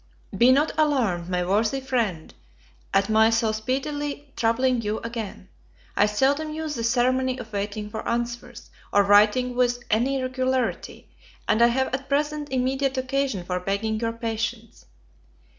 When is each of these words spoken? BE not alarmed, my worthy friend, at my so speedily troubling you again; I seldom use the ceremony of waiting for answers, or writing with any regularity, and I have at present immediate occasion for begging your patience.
BE 0.35 0.51
not 0.51 0.71
alarmed, 0.79 1.29
my 1.29 1.45
worthy 1.45 1.79
friend, 1.79 2.33
at 2.91 3.07
my 3.07 3.29
so 3.29 3.51
speedily 3.51 4.33
troubling 4.35 4.81
you 4.81 4.97
again; 5.01 5.47
I 5.95 6.07
seldom 6.07 6.51
use 6.51 6.73
the 6.73 6.83
ceremony 6.83 7.37
of 7.37 7.53
waiting 7.53 7.87
for 7.87 8.09
answers, 8.09 8.71
or 8.91 9.03
writing 9.03 9.55
with 9.55 9.83
any 9.91 10.19
regularity, 10.19 11.07
and 11.47 11.61
I 11.61 11.67
have 11.67 11.93
at 11.93 12.09
present 12.09 12.49
immediate 12.49 12.97
occasion 12.97 13.45
for 13.45 13.59
begging 13.59 13.99
your 13.99 14.13
patience. 14.13 14.85